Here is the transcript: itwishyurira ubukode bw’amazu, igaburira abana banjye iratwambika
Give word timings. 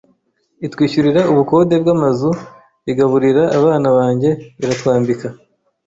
itwishyurira 0.65 1.21
ubukode 1.31 1.75
bw’amazu, 1.81 2.29
igaburira 2.91 3.43
abana 3.57 3.87
banjye 3.97 4.29
iratwambika 4.61 5.27